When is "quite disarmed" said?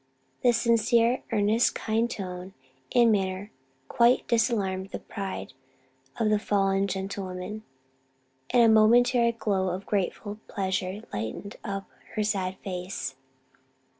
3.87-4.89